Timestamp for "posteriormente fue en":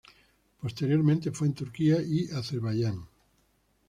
0.59-1.53